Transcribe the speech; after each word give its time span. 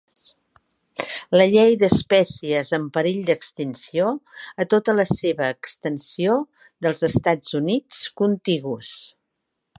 La 1.39 1.45
Llei 1.51 1.75
d'espècies 1.83 2.71
en 2.77 2.87
perill 2.95 3.21
d'extinció 3.27 4.09
a 4.65 4.67
tota 4.75 4.97
la 5.01 5.07
seva 5.11 5.51
extensió 5.57 6.39
dels 6.87 7.07
Estats 7.11 7.59
Units 7.63 8.03
contigus. 8.25 8.97